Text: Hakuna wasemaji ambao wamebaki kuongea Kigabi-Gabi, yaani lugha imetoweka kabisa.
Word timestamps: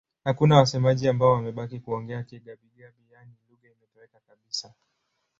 Hakuna 0.23 0.57
wasemaji 0.57 1.07
ambao 1.09 1.31
wamebaki 1.31 1.79
kuongea 1.79 2.23
Kigabi-Gabi, 2.23 3.03
yaani 3.11 3.33
lugha 3.49 3.67
imetoweka 3.69 4.19
kabisa. 4.27 4.73